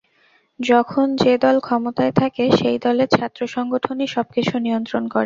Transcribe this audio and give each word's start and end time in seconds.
যখন 0.59 1.07
যে 1.15 1.33
দল 1.37 1.57
ক্ষমতায় 1.59 2.13
থাকে, 2.15 2.43
সেই 2.59 2.77
দলের 2.79 3.09
ছাত্রসংগঠনই 3.11 4.07
সবকিছু 4.07 4.53
নিয়ন্ত্রণ 4.57 5.03
করে। 5.05 5.19